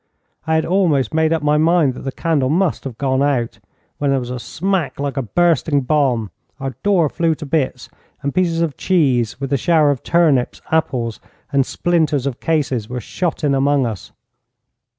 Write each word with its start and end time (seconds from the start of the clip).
I 0.47 0.55
had 0.55 0.65
almost 0.65 1.13
made 1.13 1.31
up 1.31 1.43
my 1.43 1.59
mind 1.59 1.93
that 1.93 1.99
the 1.99 2.11
candle 2.11 2.49
must 2.49 2.85
have 2.85 2.97
gone 2.97 3.21
out 3.21 3.59
when 3.99 4.09
there 4.09 4.19
was 4.19 4.31
a 4.31 4.39
smack 4.39 4.99
like 4.99 5.15
a 5.15 5.21
bursting 5.21 5.81
bomb, 5.81 6.31
our 6.59 6.71
door 6.81 7.07
flew 7.07 7.35
to 7.35 7.45
bits, 7.45 7.87
and 8.23 8.33
pieces 8.33 8.61
of 8.61 8.77
cheese, 8.77 9.39
with 9.39 9.53
a 9.53 9.57
shower 9.57 9.91
of 9.91 10.01
turnips, 10.01 10.59
apples, 10.71 11.19
and 11.53 11.67
splinters 11.67 12.25
of 12.25 12.39
cases, 12.39 12.89
were 12.89 12.99
shot 12.99 13.43
in 13.43 13.53
among 13.53 13.85
us. 13.85 14.11